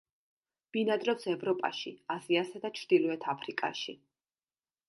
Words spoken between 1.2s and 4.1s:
ევროპაში, აზიასა და ჩრდილოეთ აფრიკაში.